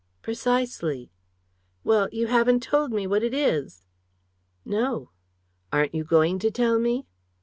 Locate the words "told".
2.63-2.91